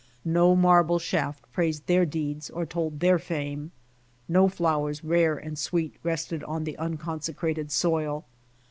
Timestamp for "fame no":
3.19-4.49